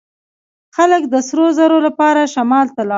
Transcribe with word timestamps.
خلک 0.75 1.01
د 1.13 1.15
سرو 1.27 1.47
زرو 1.57 1.77
لپاره 1.87 2.21
شمال 2.33 2.67
ته 2.75 2.81
لاړل. 2.83 2.89